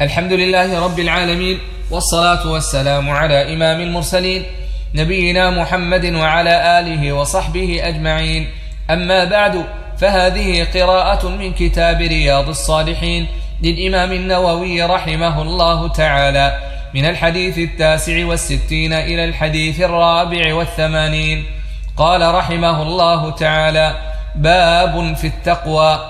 [0.00, 1.58] الحمد لله رب العالمين
[1.90, 4.42] والصلاة والسلام على إمام المرسلين
[4.94, 8.50] نبينا محمد وعلى آله وصحبه أجمعين.
[8.90, 9.64] أما بعد
[9.98, 13.26] فهذه قراءة من كتاب رياض الصالحين
[13.62, 16.58] للإمام النووي رحمه الله تعالى
[16.94, 21.44] من الحديث التاسع والستين إلى الحديث الرابع والثمانين.
[21.96, 23.94] قال رحمه الله تعالى
[24.36, 26.00] باب في التقوى.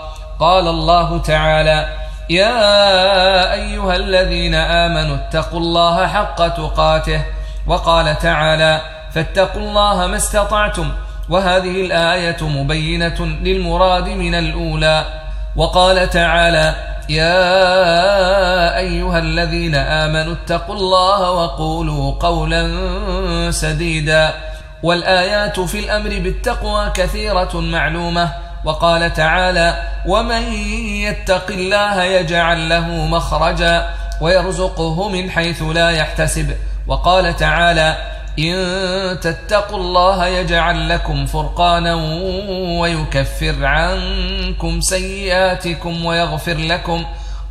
[0.41, 2.00] قال الله تعالى
[2.31, 7.23] يا أيها الذين آمنوا اتقوا الله حق تقاته
[7.67, 8.81] وقال تعالى
[9.15, 10.93] فاتقوا الله ما استطعتم
[11.29, 15.05] وهذه الآية مبينة للمراد من الأولى
[15.57, 16.75] وقال تعالى
[17.09, 22.71] يا أيها الذين آمنوا اتقوا الله وقولوا قولا
[23.51, 24.31] سديدا
[24.83, 28.33] والآيات في الأمر بالتقوى كثيرة معلومة
[28.65, 30.53] وقال تعالى ومن
[31.03, 33.89] يتق الله يجعل له مخرجا
[34.21, 37.97] ويرزقه من حيث لا يحتسب وقال تعالى
[38.39, 41.95] إن تتقوا الله يجعل لكم فرقانا
[42.81, 47.05] ويكفر عنكم سيئاتكم ويغفر لكم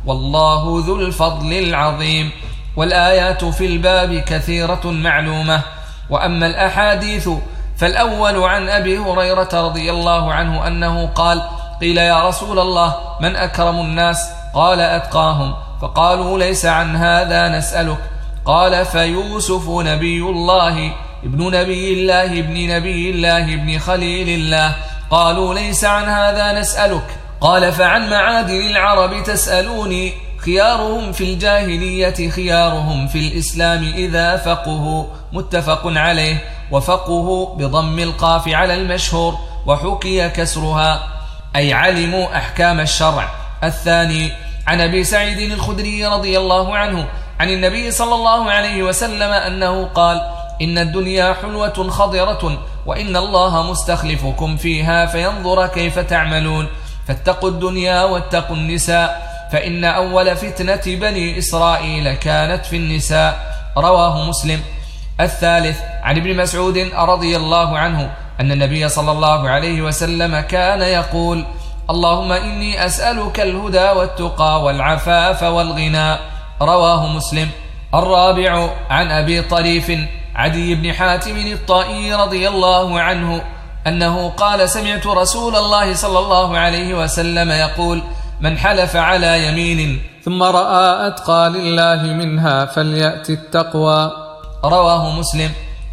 [0.06, 2.30] والله ذو الفضل العظيم
[2.76, 5.62] والآيات في الباب كثيرة معلومة
[6.10, 7.28] وأما الأحاديث
[7.76, 11.42] فالأول عن أبي هريرة رضي الله عنه أنه قال
[11.80, 15.54] قيل يا رسول الله من أكرم الناس؟ قال أتقاهم.
[15.82, 17.98] فقالوا ليس عن هذا نسألك.
[18.44, 20.92] قال فيوسف نبي الله
[21.24, 24.76] ابن نبي الله ابن نبي الله ابن خليل الله.
[25.10, 27.18] قالوا ليس عن هذا نسألك.
[27.40, 30.12] قال فعن معادن العرب تسألوني.
[30.38, 36.44] خيارهم في الجاهلية خيارهم في الإسلام إذا فقهوا متفق عليه.
[36.70, 39.34] وفقه بضم القاف على المشهور
[39.66, 41.09] وحكي كسرها.
[41.56, 43.28] أي علموا أحكام الشرع.
[43.64, 44.32] الثاني
[44.66, 47.08] عن أبي سعيد الخدري رضي الله عنه
[47.40, 50.20] عن النبي صلى الله عليه وسلم أنه قال
[50.62, 56.66] إن الدنيا حلوة خضرة وإن الله مستخلفكم فيها فينظر كيف تعملون.
[57.08, 63.38] فاتقوا الدنيا واتقوا النساء فإن أول فتنة بني إسرائيل كانت في النساء.
[63.76, 64.60] رواه مسلم.
[65.20, 71.44] الثالث عن ابن مسعود رضي الله عنه أن النبي صلى الله عليه وسلم كان يقول
[71.90, 76.16] اللهم إني أسألك الهدى والتقى والعفاف والغنى.
[76.62, 77.48] رواه مسلم.
[77.94, 79.92] الرابع عن أبي طريف
[80.34, 83.42] عدي بن حاتم الطائي رضي الله عنه
[83.86, 88.02] أنه قال سمعت رسول الله صلى الله عليه وسلم يقول
[88.40, 94.12] من حلف على يمين ثم رأى أتقى لله منها فليأت التقوى
[94.64, 95.50] رواه مسلم.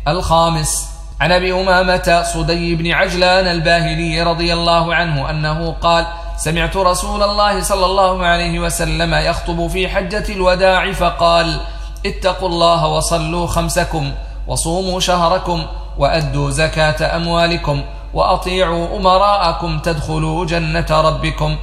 [0.07, 6.05] الخامس عن أبي أمامة صدي بن عجلان الباهلي رضي الله عنه أنه قال
[6.37, 11.59] سمعت رسول الله صلى الله عليه وسلم يخطب في حجة الوداع فقال
[12.05, 14.11] اتقوا الله وصلوا خمسكم
[14.47, 15.65] وصوموا شهركم
[15.97, 17.81] وأدوا زكاة أموالكم
[18.13, 21.55] وأطيعوا أمراءكم تدخلوا جنة ربكم.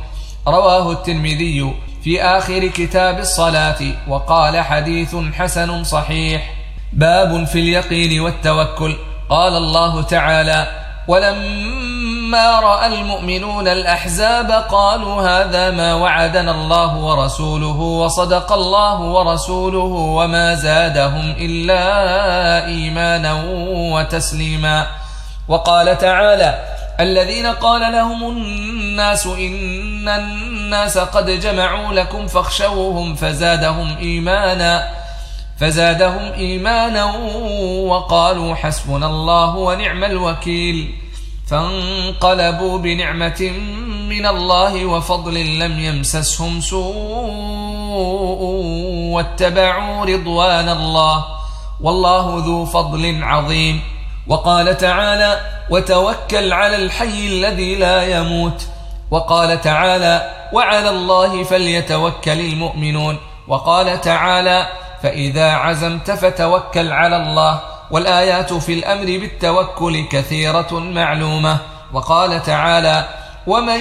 [0.49, 6.55] رواه الترمذي في آخر كتاب الصلاة وقال حديث حسن صحيح.
[6.93, 8.97] باب في اليقين والتوكل.
[9.35, 10.67] قال الله تعالى
[11.09, 19.79] ولما رأى المؤمنون الأحزاب قالوا هذا ما وعدنا الله ورسوله وصدق الله ورسوله
[20.19, 24.87] وما زادهم إلا إيمانا وتسليما
[25.49, 26.59] وقال تعالى
[27.01, 35.04] الذين قال لهم الناس إن الناس قد جمعوا لكم فاخشوهم فزادهم إيمانا
[35.61, 37.05] فزادهم إيمانا
[37.93, 40.95] وقالوا حسبنا الله ونعم الوكيل.
[41.51, 43.53] فانقلبوا بنعمة
[44.09, 48.43] من الله وفضل لم يمسسهم سوء
[49.15, 51.25] واتبعوا رضوان الله.
[51.81, 53.81] والله ذو فضل عظيم.
[54.29, 55.41] وقال تعالى
[55.71, 58.67] وتوكل على الحي الذي لا يموت.
[59.11, 63.19] وقال تعالى وعلى الله فليتوكل المؤمنون.
[63.49, 64.67] وقال تعالى
[65.05, 67.61] فإذا عزمت فتوكل على الله
[67.91, 71.59] والآيات في الأمر بالتوكل كثيرة معلومة.
[71.93, 73.09] وقال تعالى
[73.47, 73.81] ومن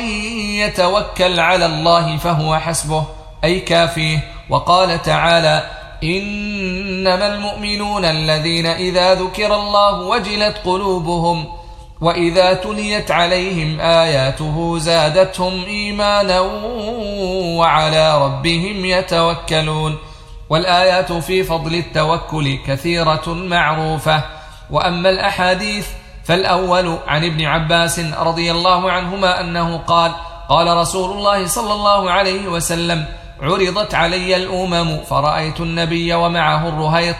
[0.60, 3.06] يتوكل على الله فهو حسبه
[3.44, 4.20] أي كافيه.
[4.50, 5.64] وقال تعالى
[6.04, 11.46] إنما المؤمنون الذين إذا ذكر الله وجلت قلوبهم
[12.02, 16.40] وإذا تليت عليهم آياته زادتهم إيمانا
[17.60, 19.98] وعلى ربهم يتوكلون
[20.50, 24.24] والآيات في فضل التوكل كثيرة معروفة.
[24.69, 25.88] وأما الأحاديث
[26.24, 30.12] فالأول عن ابن عباس رضي الله عنهما أنه قال
[30.50, 33.06] قال رسول الله صلى الله عليه وسلم
[33.42, 37.16] عرضت علي الأمم فرأيت النبي ومعه الرهيط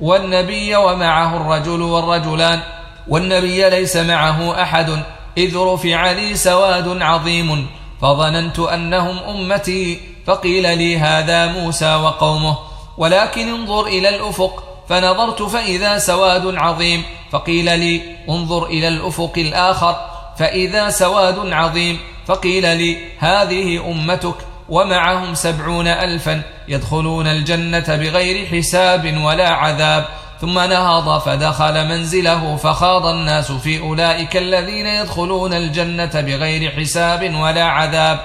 [0.00, 2.60] والنبي ومعه الرجل والرجلان
[3.08, 5.02] والنبي ليس معه أحد
[5.38, 7.66] إذ رفع لي سواد عظيم
[8.02, 12.58] فظننت أنهم أمتي فقيل لي هذا موسى وقومه
[12.98, 19.96] ولكن انظر إلى الأفق فنظرت فإذا سواد عظيم فقيل لي انظر إلى الأفق الآخر
[20.38, 24.34] فإذا سواد عظيم فقيل لي هذه أمتك
[24.68, 30.04] ومعهم سبعون ألفا يدخلون الجنة بغير حساب ولا عذاب
[30.40, 38.20] ثم نهض فدخل منزله فخاض الناس في أولئك الذين يدخلون الجنة بغير حساب ولا عذاب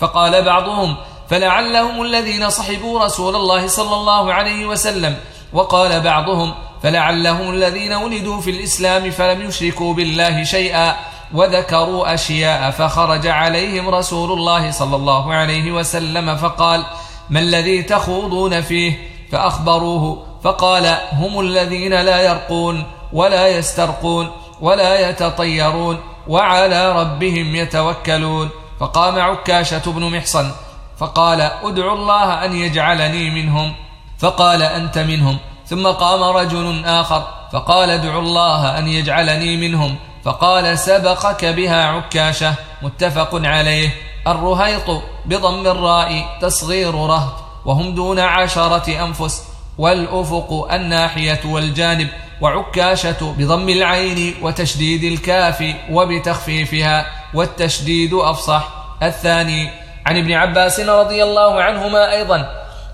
[0.00, 0.96] فقال بعضهم
[1.30, 5.16] فلعلهم الذين صحبوا رسول الله صلى الله عليه وسلم
[5.52, 10.96] وقال بعضهم فلعلهم الذين ولدوا في الإسلام فلم يشركوا بالله شيئا
[11.34, 16.84] وذكروا أشياء فخرج عليهم رسول الله صلى الله عليه وسلم فقال
[17.30, 27.00] ما الذي تخوضون فيه؟ فأخبروه فقال هم الذين لا يرقون ولا يسترقون ولا يتطيرون وعلى
[27.00, 28.48] ربهم يتوكلون.
[28.80, 30.50] فقام عكاشة بن محصن
[30.98, 33.74] فقال ادعوا الله أن يجعلني منهم.
[34.18, 35.38] فقال أنت منهم.
[35.66, 37.28] ثم قام رجل آخر.
[37.52, 39.96] فقال ادعوا الله أن يجعلني منهم.
[40.24, 42.54] فقال سبقك بها عكاشة.
[42.82, 43.94] متفق عليه.
[44.26, 47.32] الرهيط بضم الراء تصغير رهط.
[47.64, 49.44] وهم دون عشرة أنفس.
[49.78, 52.08] والأفق الناحية والجانب.
[52.40, 57.06] وعكاشة بضم العين وتشديد الكاف وبتخفيفها.
[57.34, 58.68] والتشديد أفصح.
[59.02, 62.50] الثاني عن ابن عباس رضي الله عنهما أيضا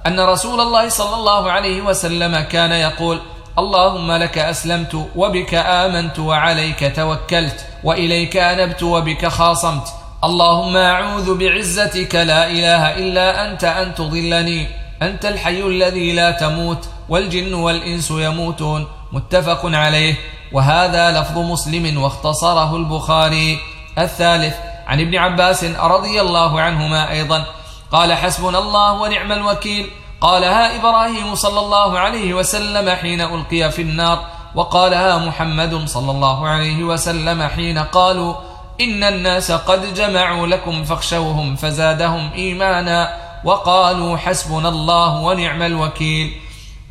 [0.06, 3.20] أن رسول الله صلى الله عليه وسلم كان يقول
[3.58, 9.88] اللهم لك أسلمت وبك آمنت وعليك توكلت وإليك أنبت وبك خاصمت.
[10.24, 14.68] اللهم أعوذ بعزتك لا إله إلا أنت أن تضلني.
[15.02, 18.86] أنت الحي الذي لا تموت والجن والإنس يموتون.
[19.12, 20.14] متفق عليه.
[20.52, 23.58] وهذا لفظ مسلم واختصره البخاري.
[23.98, 24.54] الثالث
[24.86, 27.44] عن ابن عباس رضي الله عنهما أيضا
[27.92, 29.90] قال حسبنا الله ونعم الوكيل.
[30.20, 34.18] قالها إبراهيم صلى الله عليه وسلم حين ألقي في النار.
[34.54, 38.34] وقالها محمد صلى الله عليه وسلم حين قالوا
[38.80, 43.16] إن الناس قد جمعوا لكم فاخشوهم فزادهم إيمانا.
[43.44, 46.40] وقالوا حسبنا الله ونعم الوكيل.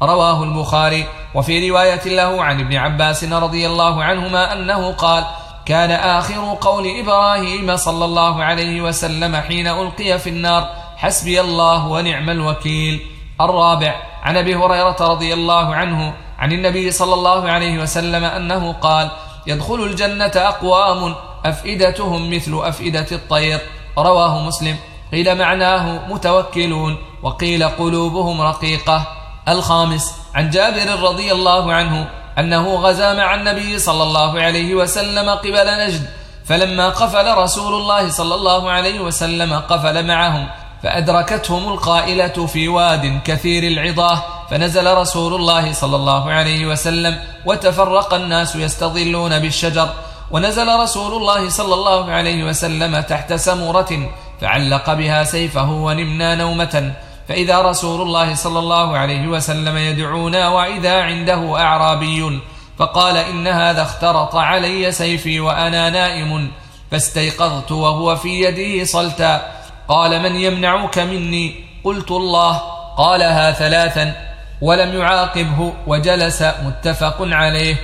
[0.01, 1.07] رواه البخاري.
[1.35, 5.23] وفي رواية له عن ابن عباس رضي الله عنهما أنه قال
[5.65, 12.29] كان آخر قول إبراهيم صلى الله عليه وسلم حين ألقي في النار حسبي الله ونعم
[12.29, 13.07] الوكيل.
[13.41, 19.11] الرابع عن أبي هريرة رضي الله عنه عن النبي صلى الله عليه وسلم أنه قال
[19.47, 21.15] يدخل الجنة أقوام
[21.45, 23.59] أفئدتهم مثل أفئدة الطير.
[23.97, 24.75] رواه مسلم.
[25.11, 29.07] قيل معناه متوكلون وقيل قلوبهم رقيقة.
[29.47, 35.77] الخامس عن جابر رضي الله عنه أنه غزا مع النبي صلى الله عليه وسلم قبل
[35.87, 36.05] نجد
[36.45, 40.47] فلما قفل رسول الله صلى الله عليه وسلم قفل معهم
[40.83, 48.55] فأدركتهم القائلة في واد كثير العضاه فنزل رسول الله صلى الله عليه وسلم وتفرق الناس
[48.55, 49.89] يستظلون بالشجر
[50.31, 54.09] ونزل رسول الله صلى الله عليه وسلم تحت سمرة
[54.41, 56.93] فعلق بها سيفه ونمنا نومة
[57.29, 62.41] فإذا رسول الله صلى الله عليه وسلم يدعونا وإذا عنده أعرابي
[62.79, 66.51] فقال إن هذا اخترط علي سيفي وأنا نائم
[66.91, 69.51] فاستيقظت وهو في يده صلتا.
[69.87, 72.61] قال من يمنعك مني؟ قلت الله.
[72.97, 74.15] قالها ثلاثا.
[74.61, 77.75] ولم يعاقبه وجلس متفق عليه.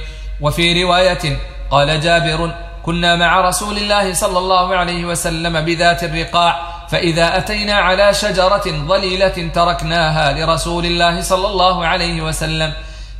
[0.41, 1.39] وفي رواية
[1.71, 8.13] قال جابر كنا مع رسول الله صلى الله عليه وسلم بذات الرقاع فإذا أتينا على
[8.13, 12.73] شجرة ظليلة تركناها لرسول الله صلى الله عليه وسلم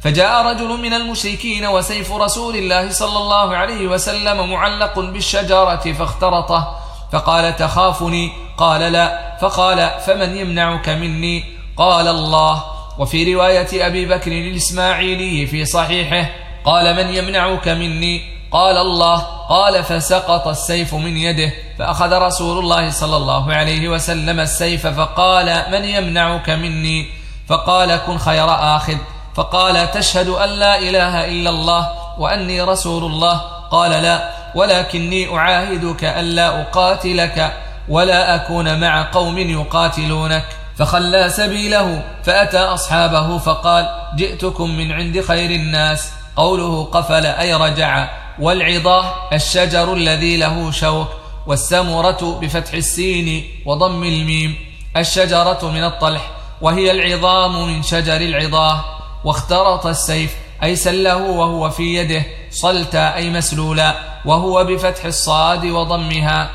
[0.03, 6.79] فجاء رجل من المشركين وسيف رسول الله صلى الله عليه وسلم معلق بالشجرة فاخترطه
[7.11, 9.37] فقال تخافني؟ قال لا.
[9.41, 11.43] فقال فمن يمنعك مني؟
[11.77, 12.63] قال الله.
[12.99, 16.29] وفي رواية أبي بكر الإسماعيلي في صحيحه
[16.65, 18.21] قال من يمنعك مني؟
[18.51, 19.38] قال الله.
[19.49, 25.85] قال فسقط السيف من يده فأخذ رسول الله صلى الله عليه وسلم السيف فقال من
[25.85, 27.05] يمنعك مني؟
[27.47, 28.97] فقال كن خير آخذ.
[29.35, 31.89] فقال تشهد أن لا إله إلا الله
[32.19, 33.41] وأني رسول الله.
[33.71, 37.53] قال لا ولكني أعاهدك ألا أقاتلك
[37.89, 40.45] ولا أكون مع قوم يقاتلونك.
[40.77, 46.11] فخلى سبيله فأتى أصحابه فقال جئتكم من عند خير الناس.
[46.35, 48.09] قوله قفل أي رجع.
[48.39, 51.07] والعضاه الشجر الذي له شوك
[51.47, 54.55] والسمرة بفتح السين وضم الميم.
[54.97, 56.31] الشجرة من الطلح
[56.61, 58.85] وهي العظام من شجر العظاه
[59.23, 66.49] واخترط السيف أي سله وهو في يده صلتا أي مسلولا وهو بفتح الصاد وضمها.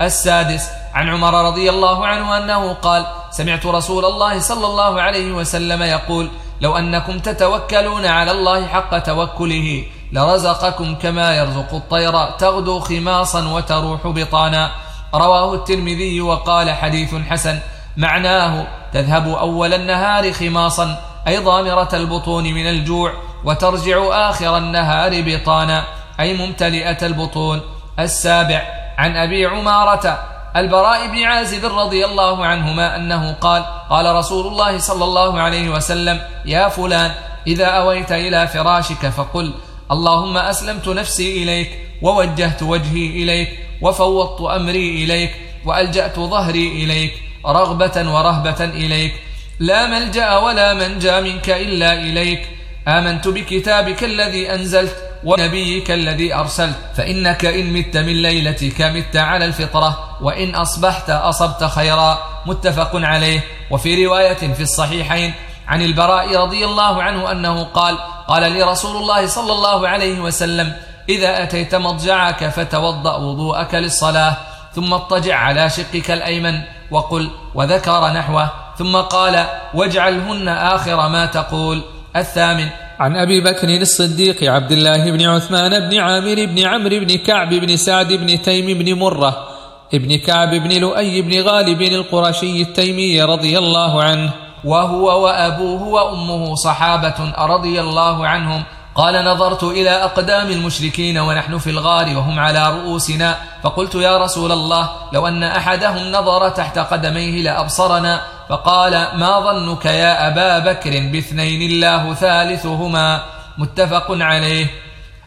[0.00, 5.82] السادس عن عمر رضي الله عنه أنه قال سمعت رسول الله صلى الله عليه وسلم
[5.82, 6.30] يقول
[6.60, 12.30] لو أنكم تتوكلون على الله حق توكله لرزقكم كما يرزق الطير.
[12.30, 14.70] تغدو خماصا وتروح بطانا.
[15.14, 17.58] رواه الترمذي وقال حديث حسن.
[17.96, 23.12] معناه تذهب أول النهار خماصا أي ضامرة البطون من الجوع
[23.44, 25.84] وترجع آخر النهار بطانا
[26.20, 27.60] أي ممتلئة البطون.
[27.98, 28.62] السابع
[28.98, 30.18] عن أبي عمارة
[30.56, 36.20] البراء بن عازب رضي الله عنهما أنه قال قال رسول الله صلى الله عليه وسلم
[36.44, 37.10] يا فلان
[37.46, 39.54] إذا أويت إلى فراشك فقل
[39.90, 41.70] اللهم أسلمت نفسي إليك
[42.02, 45.32] ووجهت وجهي إليك وفوضت أمري إليك
[45.64, 47.12] وألجأت ظهري إليك
[47.46, 49.14] رغبة ورهبة إليك.
[49.58, 52.48] لا ملجأ ولا منجأ منك إلا إليك.
[52.88, 56.76] آمنت بكتابك الذي أنزلت ونبيك الذي أرسلت.
[56.96, 62.18] فإنك إن مت من ليلتك مت على الفطرة وإن أصبحت أصبت خيرا.
[62.46, 63.40] متفق عليه.
[63.70, 65.34] وفي رواية في الصحيحين
[65.68, 67.98] عن البراء رضي الله عنه أنه قال
[68.30, 70.72] قال لي رسول الله صلى الله عليه وسلم
[71.08, 74.36] إذا أتيت مضجعك فتوضأ وضوءك للصلاة
[74.74, 76.54] ثم اضطجع على شقك الأيمن
[76.90, 81.82] وقل وذكر نحوه ثم قال واجعلهن آخر ما تقول.
[82.16, 82.68] الثامن
[83.00, 87.76] عن أبي بكر الصديق عبد الله بن عثمان بن عامر بن عمرو بن كعب بن
[87.76, 89.48] سعد بن تيم بن مرة
[89.94, 94.30] ابن كعب بن لؤي بن غالب القرشي التيمي رضي الله عنه.
[94.64, 98.64] وهو وأبوه وأمه صحابة رضي الله عنهم.
[98.94, 103.36] قال نظرت إلى أقدام المشركين ونحن في الغار وهم على رؤوسنا.
[103.62, 108.20] فقلت يا رسول الله لو أن أحدهم نظر تحت قدميه لأبصرنا.
[108.48, 113.22] فقال ما ظنك يا أبا بكر باثنين الله ثالثهما؟
[113.58, 114.66] متفق عليه.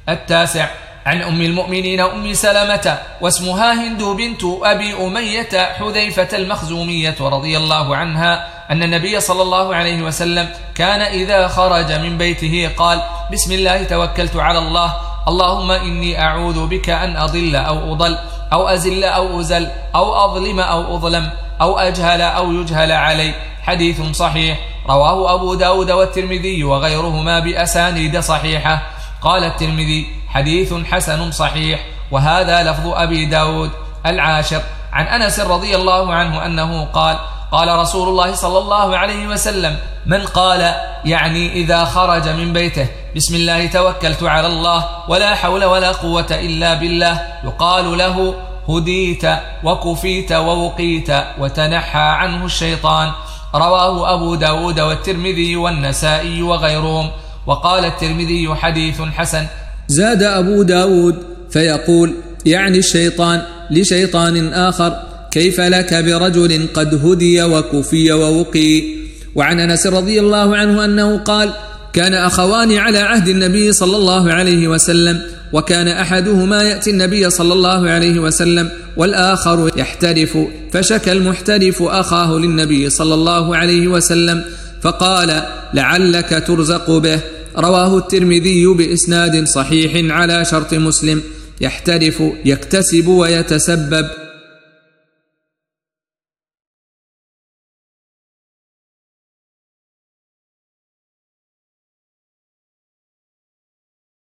[0.09, 0.67] التاسع
[1.05, 8.47] عن أم المؤمنين أم سلمة واسمها هند بنت أبي أمية حذيفة المخزومية رضي الله عنها.
[8.73, 13.01] أن النبي صلى الله عليه وسلم كان إذا خرج من بيته قال
[13.33, 14.93] بسم الله توكلت على الله.
[15.27, 18.17] اللهم إني أعوذ بك أن أضل أو أضل
[18.53, 21.29] أو أزل أو أزل أو أظلم أو أظلم
[21.61, 23.33] أو أجهل أو يجهل علي.
[23.61, 24.59] حديث صحيح.
[24.89, 28.81] رواه أبو داود والترمذي وغيرهما بأسانيد صحيحة.
[29.21, 31.79] قال الترمذي حديث حسن صحيح.
[32.11, 33.71] وهذا لفظ أبي داود
[34.05, 34.61] العاشر.
[34.93, 37.17] عن أنس رضي الله عنه أنه قال
[37.53, 40.73] قال رسول الله صلى الله عليه وسلم من قال
[41.05, 46.73] يعني إذا خرج من بيته بسم الله توكلت على الله ولا حول ولا قوة إلا
[46.73, 48.35] بالله يقال له
[48.69, 49.25] هديت
[49.63, 53.11] وكفيت ووقيت وتنحى عنه الشيطان.
[53.55, 57.11] رواه أبو داود والترمذي والنسائي وغيرهم
[57.47, 59.45] وقال الترمذي حديث حسن.
[59.87, 61.15] زاد أبو داود
[61.51, 63.41] فيقول يعني الشيطان
[63.71, 68.83] لشيطان آخر كيف لك برجل قد هدي وكفي ووقي؟
[69.35, 71.53] وعن أنس رضي الله عنه أنه قال
[71.93, 75.21] كان أخوان على عهد النبي صلى الله عليه وسلم
[75.53, 80.37] وكان أحدهما يأتي النبي صلى الله عليه وسلم والآخر يحترف
[80.73, 84.43] فشكى المحترف أخاه للنبي صلى الله عليه وسلم
[84.81, 87.19] فقال لعلك ترزق به.
[87.57, 91.21] رواه الترمذي بإسناد صحيح على شرط مسلم
[91.61, 94.22] يحترف يكتسب ويتسبب.